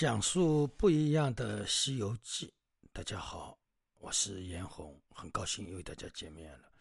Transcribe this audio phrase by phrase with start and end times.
[0.00, 2.46] 讲述不一样的《西游记》，
[2.90, 3.58] 大家好，
[3.98, 6.72] 我是严红，很高兴又与大家见面了。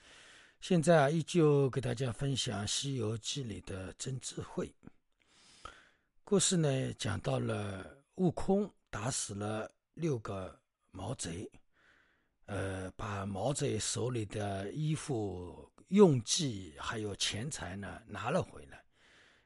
[0.62, 4.74] 现在啊，依旧给大家分享《西游记》里的真智慧
[6.24, 6.94] 故事呢。
[6.94, 10.58] 讲到了悟空打死了六个
[10.92, 11.46] 毛贼，
[12.46, 18.82] 呃，把毛贼手里的衣服、用具还有钱财呢拿了回来。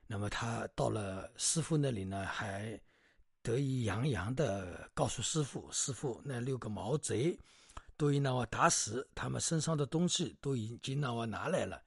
[0.05, 2.79] 那么他到了师傅那里呢，还。
[3.43, 7.37] 得意洋洋的告诉师傅：“师傅，那六个毛贼
[7.97, 11.83] 都已让我打死，他们身上的东西都已经让我拿来了。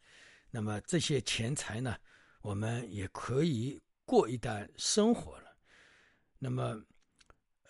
[0.51, 1.96] 那么这些钱财呢，
[2.42, 5.57] 我们也可以过一段生活了。
[6.38, 6.79] 那么，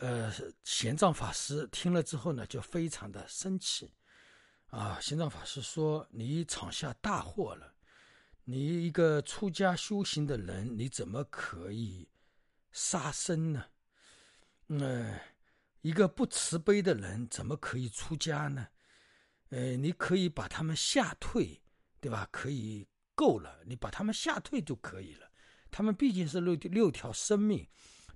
[0.00, 0.32] 呃，
[0.64, 3.94] 玄奘法师听了之后呢，就非常的生气
[4.66, 4.98] 啊！
[5.00, 7.72] 玄奘法师说：‘你闯下大祸了！
[8.42, 12.08] 你一个出家修行的人，你怎么可以
[12.72, 13.64] 杀生呢？’”
[14.68, 15.20] 呃，
[15.80, 18.66] 一个不慈悲的人怎么可以出家呢？
[19.50, 21.62] 呃，你可以把他们吓退，
[22.00, 22.28] 对吧？
[22.32, 25.30] 可以够了，你把他们吓退就可以了。
[25.70, 27.64] 他们毕竟是六六条生命，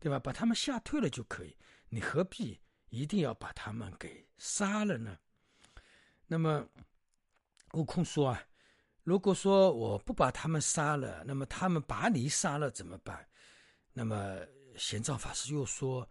[0.00, 0.18] 对吧？
[0.18, 1.56] 把他们吓退了就可以，
[1.88, 5.16] 你何必一定要把他们给杀了呢？
[6.26, 6.66] 那么，
[7.74, 8.44] 悟空说啊，
[9.04, 13.28] 如果说我不把他们杀了，那么他们把你杀了怎么办？
[13.92, 14.40] 那么
[14.76, 16.10] 玄奘法师又说。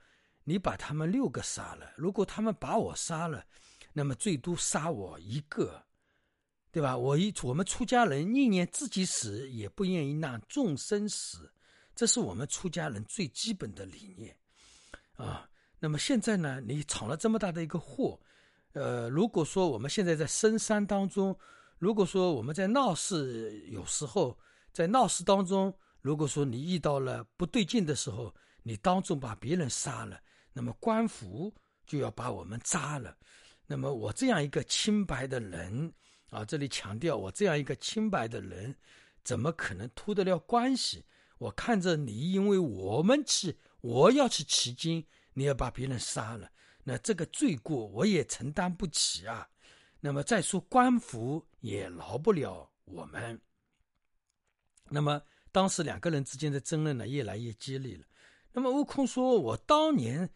[0.50, 3.46] 你把他们六个杀了，如果他们把我杀了，
[3.94, 5.86] 那么最多杀我一个，
[6.72, 6.98] 对吧？
[6.98, 11.54] 我一我们出家人宁愿自己死，也不愿意让众生死，
[11.94, 14.36] 这是我们出家人最基本的理念
[15.14, 15.48] 啊。
[15.80, 18.20] 那么现在呢，你闯了这么大的一个祸，
[18.74, 21.38] 呃，如果说我们现在在深山当中，
[21.78, 24.36] 如果说我们在闹市，有时候
[24.74, 25.72] 在闹市当中，
[26.02, 28.34] 如果说你遇到了不对劲的时候，
[28.64, 30.20] 你当众把别人杀了。
[30.54, 31.54] 那么官府
[31.86, 33.18] 就要把我们扎了，
[33.68, 35.94] 那么我这样一个清白的人
[36.30, 38.76] 啊，这里强调我这样一个清白的人，
[39.24, 41.06] 怎么可能脱得了关系？
[41.38, 46.52] 我看着你，因为我们去，我要去取经，你要把别人杀了，
[46.84, 49.50] 那这个罪过我也承担不起啊。
[50.02, 53.40] 那么再说官府也饶不了我们。
[54.90, 55.22] 那么
[55.52, 58.04] 当时两个人之间的争论呢，越来越激烈了。
[58.52, 60.30] 那么悟空说：“我当年。”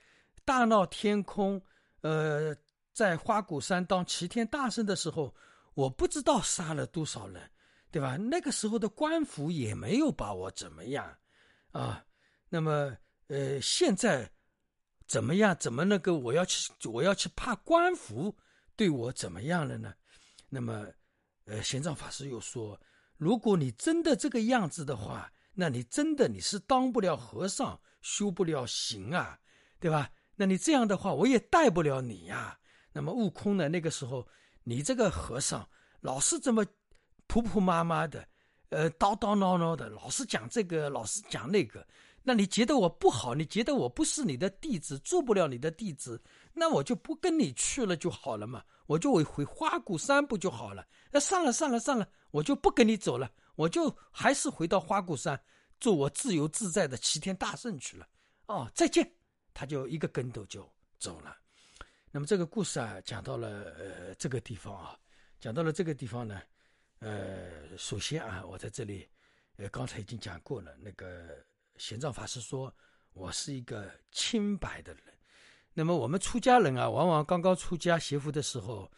[0.45, 1.61] 大闹天空，
[2.01, 2.53] 呃，
[2.91, 5.33] 在花果山当齐天大圣的时候，
[5.73, 7.49] 我不知道杀了多少人，
[7.89, 8.17] 对吧？
[8.17, 11.17] 那个时候的官府也没有把我怎么样，
[11.71, 12.03] 啊，
[12.49, 12.93] 那么，
[13.27, 14.29] 呃，现在
[15.07, 15.55] 怎么样？
[15.57, 18.35] 怎么那个我要去，我要去怕官府
[18.75, 19.93] 对我怎么样了呢？
[20.49, 20.85] 那么，
[21.45, 22.77] 呃，玄奘法师又说，
[23.15, 29.39] 如果你真的这个样子的话，那你真的你是当不了和尚，修不了行啊，
[29.79, 30.07] 对吧？
[30.35, 32.59] 那你这样的话，我也带不了你呀。
[32.91, 33.67] 那么悟空呢？
[33.67, 34.27] 那个时候，
[34.63, 35.67] 你这个和尚
[36.01, 36.63] 老是这么
[37.25, 38.27] 婆婆妈妈的，
[38.69, 41.83] 呃，叨叨闹闹的，老是讲这个，老是讲那个。
[42.21, 43.33] 那你觉得我不好？
[43.35, 46.21] 你觉得我不是你的弟子，做不了你的弟子，
[46.53, 48.63] 那我就不跟你去了就好了嘛。
[48.85, 50.85] 我就回回花果山不就好了？
[51.11, 55.39] 那算了算了算了，我就不跟你走了，我就还是回到花果山，
[55.83, 58.07] 做我自由自在的齐天大圣去了。
[58.45, 59.05] 哦，再见。
[59.53, 60.65] 他就一个跟头就
[60.97, 61.37] 走了。
[62.09, 64.97] 那么这个故事啊，讲到了呃这个地方啊，
[65.41, 66.41] 讲到了这个地方呢，
[66.99, 69.09] 呃，首先啊，我在这里，
[69.57, 70.73] 呃，刚才已经讲过了。
[70.79, 71.45] 那个
[71.75, 72.73] 玄奘法师说，
[73.11, 75.03] 我是一个清白的人。
[75.73, 78.89] 那么我们出家人啊，往往刚刚出家学佛的时候，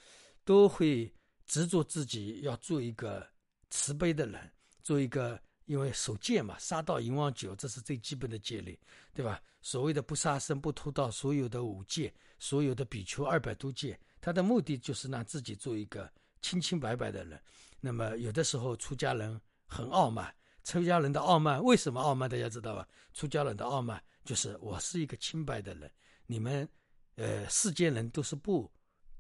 [0.44, 1.12] 都会
[1.48, 3.28] 执着自己要做一个
[3.72, 5.42] 慈悲的人，做一个。
[5.66, 8.80] 因为守戒嘛，杀盗淫妄酒，这是最基本的戒律，
[9.14, 9.42] 对吧？
[9.62, 17.42] 所谓的不杀生、不偷盗，所有的五戒，所有的比丘二百多戒，他的目的就是让自己做一个清清白白的人。
[17.80, 20.34] 那么有的时候出家人很傲慢，
[20.64, 22.30] 出家人的傲慢为什么傲慢？
[22.30, 22.88] 大家知道吧？
[23.14, 25.92] 出家人的傲慢就是我是一个清白的人，
[26.28, 26.68] 你们，
[27.16, 28.72] 呃，世间人都是不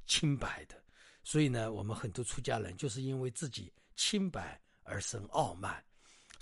[0.06, 0.76] 清白的，
[1.24, 5.84] 所以呢，我们很多出家人就是因为自己清白而生傲慢。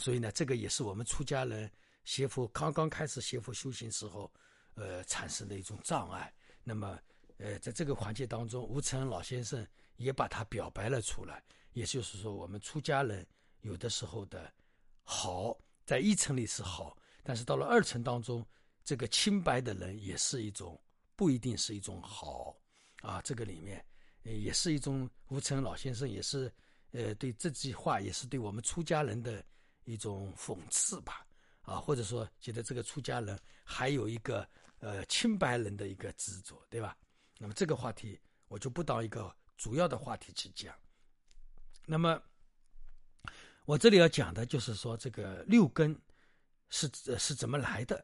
[0.04, 1.72] 所以呢，这个也是我们出家人
[2.04, 4.30] 学佛刚刚开始学佛修行时候，
[4.74, 6.34] 呃，产生的一种障碍。
[6.62, 7.00] 那么，
[7.38, 9.66] 呃，在这个环节当中，吴承恩老先生
[9.96, 11.42] 也把它表白了出来。
[11.72, 13.26] 也就是说，我们出家人
[13.62, 14.54] 有的时候的
[15.04, 18.46] 好，在一层里是好，但是到了二层当中，
[18.84, 20.78] 这个清白的人也是一种
[21.16, 22.54] 不一定是一种好
[23.00, 23.22] 啊。
[23.22, 23.82] 这个里面
[24.24, 26.52] 也是一种吴承恩老先生也是
[26.92, 29.42] 呃，对这句话也是对我们出家人的。
[29.86, 31.26] 一种讽刺吧，
[31.62, 34.48] 啊，或者说觉得这个出家人还有一个
[34.80, 36.98] 呃清白人的一个执着，对吧？
[37.38, 40.74] 那么这个话题我就不当一个主要的话题去讲。
[41.86, 42.22] 那么
[43.66, 46.00] 我这里要讲的就是说，这个六根
[46.70, 48.04] 是是怎么来的？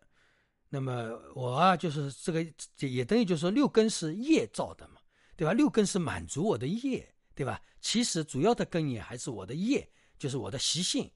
[0.68, 2.46] 那么我啊，就是这个
[2.88, 5.02] 也等于就是说，六根是业造的嘛，
[5.36, 5.54] 对吧？
[5.54, 7.62] 六根是满足我的业，对吧？
[7.82, 11.10] 其实主要的根源还是我的业，就是我的习性，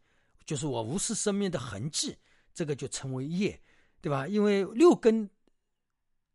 [0.45, 2.17] 就是我无视生命的痕迹，
[2.53, 3.59] 这个就称为业，
[4.01, 4.27] 对吧？
[4.27, 5.29] 因为六根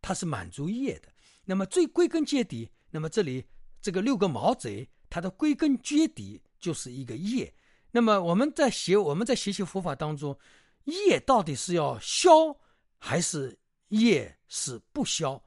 [0.00, 1.08] 它是满足业的，
[1.44, 3.44] 那么最归根结底，那么这里
[3.80, 7.52] 这个六个毛贼，它的归根结底就是一个业。
[7.90, 10.38] 那么我们在学我们在学习佛法当中，
[10.84, 12.56] 业到底是要消？
[13.00, 13.56] 还是
[13.90, 15.40] 业是不消，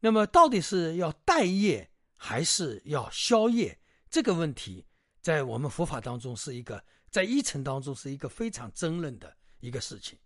[0.00, 3.78] 那么到底是要待业还是要消业？
[4.08, 4.86] 这个问题
[5.20, 6.82] 在我们佛法当中是一个
[7.14, 10.18] 在一层当中是一个非常争论的一个事情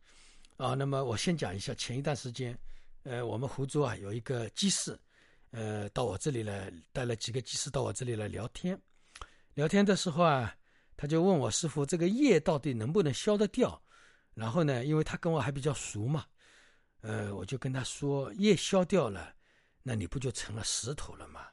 [0.57, 0.73] 啊。
[0.73, 2.59] 那么我先讲一下，前一段时间，
[3.03, 4.99] 呃，我们湖州啊有一个居士，
[5.51, 8.81] 呃，到我这里来带了几个居士到我这里来聊天。
[9.53, 10.57] 聊天的时候啊，
[10.97, 13.79] 他就问我师傅，这个业到底能不能消得掉？
[14.33, 16.25] 然后呢，因为他跟我还比较熟嘛。
[17.03, 19.35] 呃，我就跟他说，业消掉了，
[19.83, 21.49] 那你不就成了石头了吗？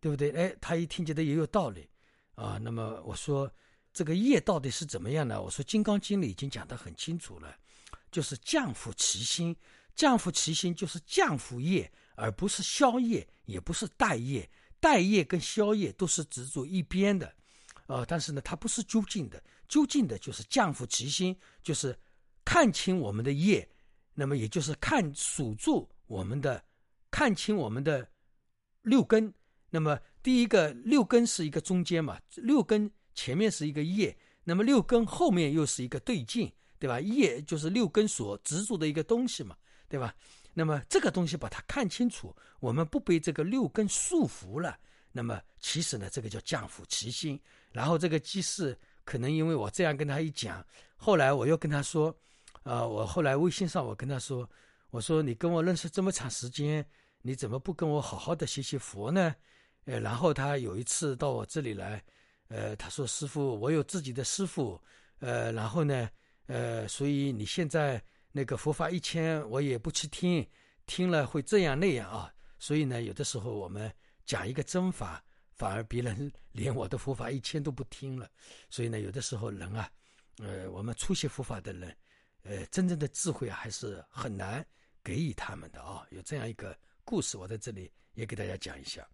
[0.00, 0.32] 对不对？
[0.32, 1.88] 哎，他一听觉得也有道理
[2.34, 2.58] 啊。
[2.60, 3.48] 那么我说，
[3.96, 5.40] 这个业到底是怎么样呢？
[5.40, 7.56] 我说《金刚经》里已经讲得很清楚了，
[8.12, 9.56] 就是降伏其心，
[9.94, 14.46] 降伏其心就是降伏业，而不是消业，也不是待业。
[14.80, 17.34] 待业跟消业都是执着一边的，
[17.86, 21.98] 啊，但是呢，它不是究竟的，究竟的就是降伏其心，就是
[22.44, 23.66] 看清我们的业。
[24.12, 26.62] 那么也就是看数住我们的，
[27.10, 28.06] 看清我们的
[28.82, 29.32] 六根。
[29.70, 36.48] 那么第一个六根是一个中间嘛，六根前面是一个业，那么六根后面又是一个对境，
[36.78, 37.00] 对吧？
[37.00, 39.56] 业就是六根所执着的一个东西嘛，
[39.88, 40.14] 对吧？
[40.54, 44.78] 那么这个东西把它看清楚，我们不被这个六根束缚了。
[45.10, 47.40] 那么其实呢，这个叫降伏其心。
[47.72, 50.64] 然后这个即是可能因为我这样跟他一讲，
[50.96, 52.16] 后来我又跟他说。
[52.62, 54.50] 啊，我后来微信上我跟他说，
[54.90, 56.84] 我说你跟我认识这么长时间，
[57.22, 59.32] 你怎么不跟我好好的学习佛呢？
[59.84, 62.02] 呃，然后他有一次到我这里来，
[62.48, 64.80] 呃，他说师傅，我有自己的师傅，
[65.18, 66.08] 呃，然后呢，
[66.46, 68.02] 呃，所以你现在
[68.32, 70.46] 那个佛法一千我也不去听，
[70.86, 73.92] 听了会这样那样啊，所以呢，有的时候我们
[74.24, 75.22] 讲一个真法，
[75.54, 78.28] 反而别人 连我的佛法一千都不听了，
[78.70, 79.90] 所以呢，有的时候人啊，
[80.38, 81.96] 呃，我们初学佛法的人。
[82.48, 84.64] 呃，真正的智慧还是很难
[85.02, 86.06] 给予他们的啊。
[86.10, 89.04] 有这样一个故事，我在这里也给大家讲一下。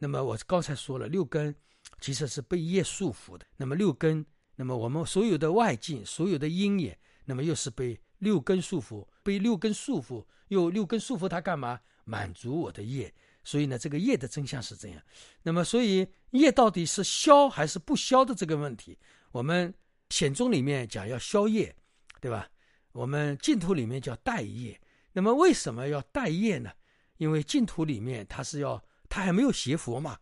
[0.00, 1.54] 那么我刚才说了，六根
[2.02, 3.46] 其实是被业束缚的。
[3.56, 4.26] 那么六根，
[4.56, 11.80] 那么我们所有的外境、所有的因缘，那么又是被六根束缚，被六根束缚，又六根束缚它干嘛？
[12.04, 13.14] 满足我的业。
[13.44, 15.02] 所以呢，这个业的真相是这样。
[15.42, 18.98] 那么，所以业到底是消还是不消的这个问题，
[19.30, 19.72] 我们
[20.10, 21.74] 显宗里面讲要消业，
[22.20, 22.48] 对吧？
[22.92, 24.78] 我们净土里面叫待业，
[25.12, 26.70] 那么为什么要待业呢？
[27.16, 30.18] 因为净土里面它是要它还没有学佛嘛，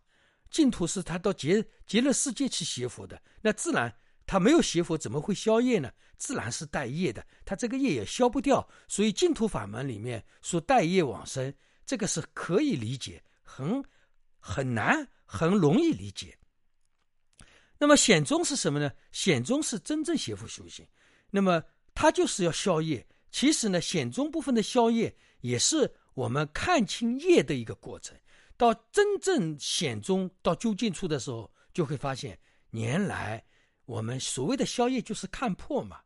[0.51, 3.91] 净土是他到极极乐世界去学佛的，那自然
[4.27, 5.91] 他没有学佛怎么会消业呢？
[6.17, 11.51] 自然是带业的，他这个业也消不掉，所以净土法门里面说带业往生，
[11.85, 13.83] 这个是可以理解，很
[14.39, 16.37] 很难很容易理解。
[17.79, 18.91] 那么显宗是什么呢？
[19.11, 20.85] 显宗是真正学佛修行，
[21.31, 21.63] 那么。
[21.93, 28.17] 他就是要消业，其实呢，显宗部分的消业也是我们看清业的一个过程。
[28.61, 32.37] 到真正显宗到究竟处的时候，就会发现，
[32.69, 33.43] 年来
[33.85, 36.01] 我们所谓的宵夜就是看破嘛，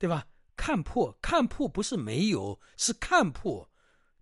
[0.00, 0.26] 对吧？
[0.56, 3.70] 看破，看破不是没有，是看破。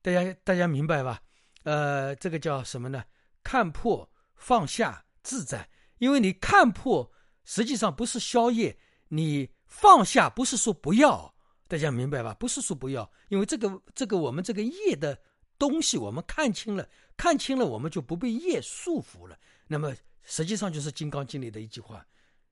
[0.02, 1.22] 大家大家明白吧？
[1.62, 3.02] 呃，这个叫什么呢？
[3.42, 7.10] 看破放下自在，因为你看破，
[7.46, 9.48] 实际上不是宵夜，你。
[9.70, 11.32] 放下不是说不要，
[11.68, 12.34] 大家明白吧？
[12.34, 15.16] 不是说不要，因为这个这个我们这个业的
[15.60, 19.38] 东西，我们看清了，看清了，我们就不被业束缚了。
[19.68, 22.04] 那么实际上就是《金刚经》里的一句话，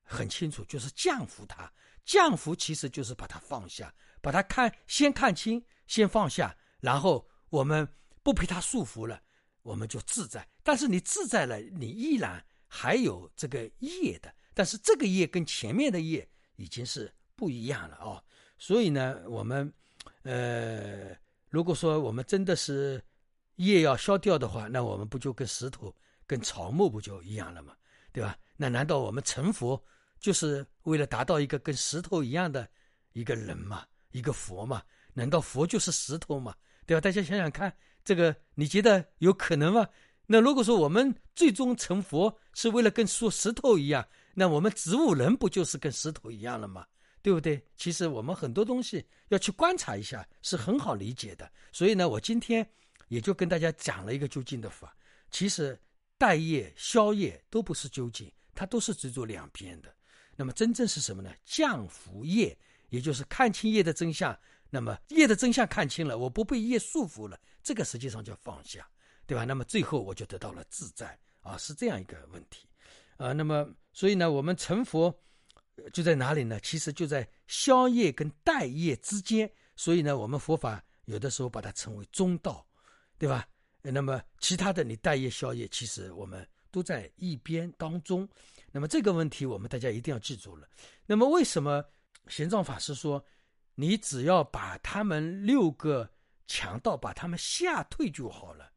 [0.03, 1.73] 很清楚，就是降服它。
[2.05, 7.89] 降服其实就是把它放下，把它看先看清，先放下，然后我们
[8.23, 9.21] 不被它束缚了，
[9.63, 10.47] 我们就自在。
[10.63, 16.29] 但是你自在了，你依然还有这个业的，但是这个业跟前面的业。
[16.59, 18.21] 已经是不一样了哦，
[18.59, 19.73] 所以呢，我们，
[20.25, 21.17] 呃，
[21.49, 23.03] 如果说我们真的是
[23.57, 25.95] 业要消掉的话，那我们不就跟石头、
[26.27, 27.75] 跟草木不就一样了吗？
[28.13, 28.37] 对吧？
[28.57, 29.83] 那难道我们成佛
[30.19, 32.69] 就是为了达到一个跟石头一样的
[33.13, 33.85] 一个人吗？
[34.13, 34.83] 一个佛吗？
[35.13, 36.55] 难道佛就是石头吗？
[36.87, 37.01] 对吧？
[37.01, 37.73] 大家想想看，
[38.05, 39.87] 这个你觉得有可能吗？
[40.27, 46.87] 那如果说我们最终成佛是为了跟说石头一样，那我们植物人不就是跟石头一样了吗？
[47.23, 47.63] 对不对？
[47.77, 51.51] 其实我们很多东西要去观察一下，是很好理解的。
[51.73, 52.69] 所以呢，我今天
[53.09, 54.97] 也就跟大家讲了一个究竟的法。
[55.31, 55.79] 其实
[56.17, 59.95] 待业、消业都不是究竟，它都是执着两边的。
[60.37, 61.33] 那么真正是什么呢？
[61.45, 62.57] 降伏业，
[62.91, 64.39] 也就是看清业的真相。
[64.71, 68.89] 那么业的真相看清了，我不被业束缚了，这个实际上叫放下。
[69.27, 69.45] 对吧？
[69.45, 72.67] 那么最后我就得到了自在啊，是这样一个问题，
[73.19, 75.15] 啊，那么所以呢，我们成佛
[75.93, 76.59] 就在哪里呢？
[76.61, 79.51] 其实就在消业跟待业之间。
[79.77, 82.67] 所以呢，我们佛法有的时候把它称为中道，
[83.17, 83.47] 对吧？
[83.83, 88.29] 那么其他的你待业消业，其实我们都在一边当中。
[88.73, 90.69] 那么这个问题我们大家一定要记住了。
[91.07, 91.83] 那么为什么
[92.27, 93.25] 玄奘法师说，
[93.75, 96.11] 你只要把他们六个
[96.47, 98.71] 强盗把他们吓退就好了？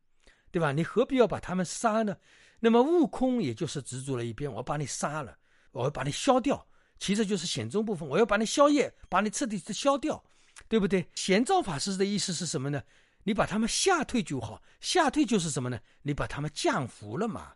[0.51, 0.71] 对吧？
[0.71, 2.15] 你何必要把他们杀呢？
[2.59, 5.37] 那么悟空也就是执着了一边，我把你杀了，
[5.71, 6.67] 我要把你消掉，
[7.01, 10.23] 其实就是显宗部分，我要把你消业，把你彻底的消掉，
[10.69, 11.09] 对不对？
[11.15, 12.83] 玄奘法师的意思是什么呢？
[13.23, 15.79] 你把他们吓退就好，吓退就是什么呢？
[16.03, 17.53] 你把他们降服了嘛。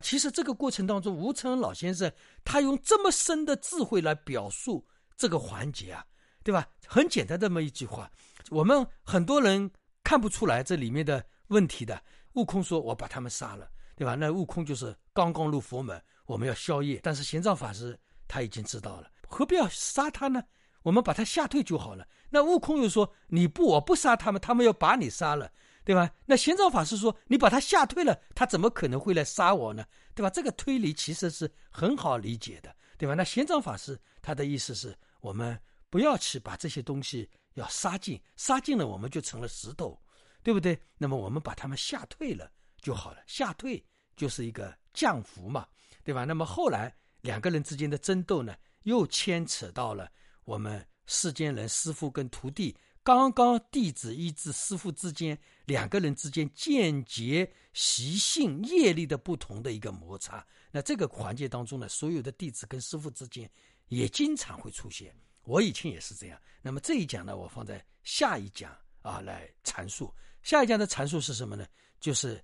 [0.00, 2.10] 其实这个过程当中，吴承恩老先生
[2.44, 6.06] 他用这么深的智慧来表述这个环节啊，
[6.44, 6.68] 对吧？
[6.86, 8.08] 很简单这么一句话，
[8.50, 9.68] 我们很多人
[10.04, 12.00] 看不出来这里面的问题的。
[12.34, 14.14] 悟空说：“我把他们杀了，对吧？
[14.14, 17.00] 那悟空就是刚刚入佛门，我们要消业。
[17.02, 17.98] 但是玄奘法师
[18.28, 20.42] 他已经知道了，何必要杀他呢？
[20.82, 22.06] 我们把他吓退就好了。
[22.30, 25.50] 那悟空又说：你不，我不杀他们，他们要把你杀了，
[25.84, 26.10] 对吧？
[26.24, 29.84] 那玄奘法师说：你把他吓退了，他怎么可能会来杀我呢？
[30.14, 30.30] 对吧？
[30.30, 33.14] 这个推理其实是很好理解的，对吧？
[33.14, 35.58] 那玄奘法师他的意思是我们
[35.90, 39.98] 不要去把这些东西要杀尽，杀尽了我们就成了石头。”
[40.42, 40.80] 对不对？
[40.96, 42.48] 那么我们把他们吓退了
[42.80, 45.66] 就好了，吓退就是一个降服嘛，
[46.04, 46.24] 对吧？
[46.24, 46.94] 那么后来
[47.26, 48.54] 两个人之间的争斗呢，
[48.84, 50.08] 又牵扯到了
[50.44, 60.46] 我们世间人师傅跟徒弟，刚刚弟子医治师傅之间两个人之间间接习性业力的不同的一个摩擦。
[60.70, 63.50] 那这个环节当中呢，所有的弟子跟师傅之间
[63.88, 65.12] 也经常会出现。
[65.42, 66.40] 我以前也是这样。
[66.62, 70.14] 那么这一讲呢，我放在下一讲啊来阐述。
[70.42, 71.66] 下一讲的阐述是什么呢？
[71.98, 72.40] 就是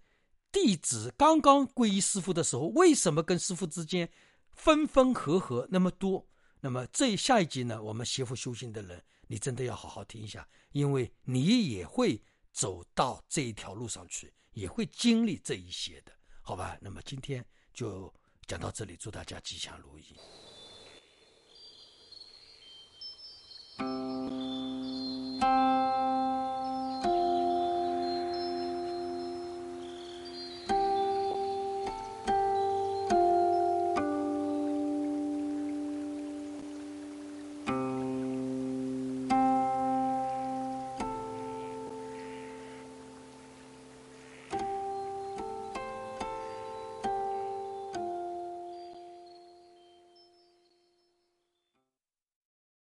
[0.51, 4.09] 弟子刚刚皈依师傅的时候，为什么跟师傅之间
[4.52, 6.28] 分分合合那么多
[6.61, 16.76] 那么这下一集呢我们媳妇修行的人你真的要好好听一下因为你也会走到这一条路上去也会经历这一些的好吧？
[16.80, 18.12] 那么今天就
[18.47, 20.16] 讲到这里祝大家吉祥如意。